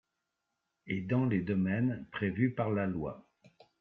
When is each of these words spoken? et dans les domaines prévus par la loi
et 0.87 1.01
dans 1.01 1.25
les 1.25 1.41
domaines 1.43 2.07
prévus 2.11 2.55
par 2.55 2.71
la 2.71 2.87
loi 2.87 3.27